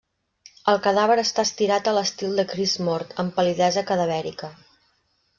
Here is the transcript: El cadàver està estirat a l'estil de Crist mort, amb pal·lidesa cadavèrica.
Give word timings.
El 0.71 0.77
cadàver 0.85 1.17
està 1.23 1.43
estirat 1.47 1.89
a 1.91 1.93
l'estil 1.97 2.33
de 2.41 2.45
Crist 2.53 2.81
mort, 2.87 3.13
amb 3.25 3.35
pal·lidesa 3.35 3.85
cadavèrica. 3.91 4.51